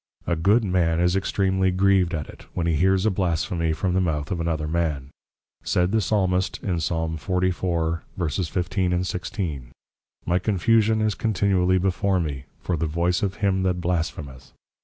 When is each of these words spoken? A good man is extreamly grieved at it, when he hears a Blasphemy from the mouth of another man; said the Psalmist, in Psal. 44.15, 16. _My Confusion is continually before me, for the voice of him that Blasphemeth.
A 0.25 0.35
good 0.35 0.63
man 0.63 0.99
is 0.99 1.15
extreamly 1.15 1.69
grieved 1.69 2.15
at 2.15 2.25
it, 2.27 2.47
when 2.55 2.65
he 2.65 2.73
hears 2.73 3.05
a 3.05 3.11
Blasphemy 3.11 3.71
from 3.71 3.93
the 3.93 4.01
mouth 4.01 4.31
of 4.31 4.39
another 4.41 4.67
man; 4.67 5.11
said 5.63 5.91
the 5.91 6.01
Psalmist, 6.01 6.57
in 6.63 6.77
Psal. 6.77 7.19
44.15, 7.19 9.05
16. 9.05 9.71
_My 10.27 10.41
Confusion 10.41 11.01
is 11.01 11.13
continually 11.13 11.77
before 11.77 12.19
me, 12.19 12.45
for 12.63 12.75
the 12.75 12.87
voice 12.87 13.21
of 13.21 13.35
him 13.35 13.61
that 13.61 13.79
Blasphemeth. 13.79 14.53